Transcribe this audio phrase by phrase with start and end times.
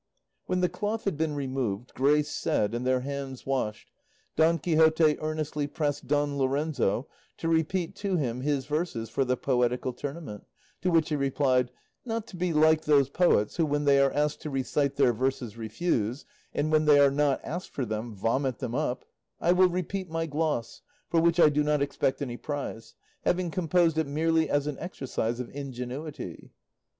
[0.47, 3.91] When the cloth had been removed, grace said and their hands washed,
[4.35, 9.93] Don Quixote earnestly pressed Don Lorenzo to repeat to him his verses for the poetical
[9.93, 10.47] tournament,
[10.81, 11.69] to which he replied,
[12.03, 15.55] "Not to be like those poets who, when they are asked to recite their verses,
[15.55, 19.05] refuse, and when they are not asked for them vomit them up,
[19.39, 20.81] I will repeat my gloss,
[21.11, 25.39] for which I do not expect any prize, having composed it merely as an exercise
[25.39, 26.53] of ingenuity."